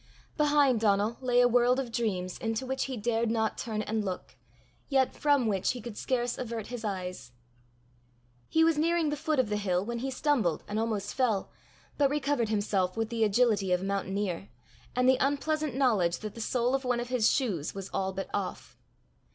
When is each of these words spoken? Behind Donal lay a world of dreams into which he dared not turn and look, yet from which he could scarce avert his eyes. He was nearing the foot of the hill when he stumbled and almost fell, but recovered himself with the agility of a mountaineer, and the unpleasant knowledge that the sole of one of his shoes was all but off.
Behind 0.35 0.79
Donal 0.79 1.19
lay 1.21 1.41
a 1.41 1.47
world 1.47 1.79
of 1.79 1.91
dreams 1.91 2.39
into 2.39 2.65
which 2.65 2.85
he 2.85 2.97
dared 2.97 3.29
not 3.29 3.55
turn 3.55 3.83
and 3.83 4.03
look, 4.03 4.35
yet 4.89 5.13
from 5.13 5.45
which 5.45 5.73
he 5.73 5.79
could 5.79 5.95
scarce 5.95 6.39
avert 6.39 6.65
his 6.73 6.83
eyes. 6.83 7.31
He 8.49 8.63
was 8.63 8.79
nearing 8.79 9.09
the 9.11 9.15
foot 9.15 9.37
of 9.37 9.49
the 9.49 9.57
hill 9.57 9.85
when 9.85 9.99
he 9.99 10.09
stumbled 10.09 10.63
and 10.67 10.79
almost 10.79 11.13
fell, 11.13 11.51
but 11.99 12.09
recovered 12.09 12.49
himself 12.49 12.97
with 12.97 13.09
the 13.09 13.23
agility 13.23 13.71
of 13.71 13.81
a 13.81 13.83
mountaineer, 13.83 14.49
and 14.95 15.07
the 15.07 15.23
unpleasant 15.23 15.75
knowledge 15.75 16.17
that 16.21 16.33
the 16.33 16.41
sole 16.41 16.73
of 16.73 16.83
one 16.83 16.99
of 16.99 17.09
his 17.09 17.31
shoes 17.31 17.75
was 17.75 17.87
all 17.93 18.11
but 18.11 18.27
off. 18.33 18.75